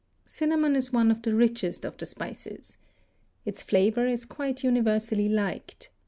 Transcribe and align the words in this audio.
Cinnamon 0.25 0.75
is 0.75 0.91
one 0.91 1.11
of 1.11 1.21
the 1.21 1.35
richest 1.35 1.85
of 1.85 1.95
the 1.95 2.07
spices. 2.07 2.79
Its 3.45 3.61
flavor 3.61 4.07
is 4.07 4.25
quite 4.25 4.63
universally 4.63 5.29
liked. 5.29 5.91